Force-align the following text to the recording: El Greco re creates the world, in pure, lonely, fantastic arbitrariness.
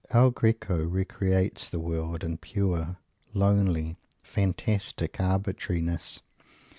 El 0.11 0.31
Greco 0.31 0.83
re 0.83 1.05
creates 1.05 1.69
the 1.69 1.79
world, 1.79 2.23
in 2.23 2.39
pure, 2.39 2.97
lonely, 3.35 3.97
fantastic 4.23 5.19
arbitrariness. 5.19 6.23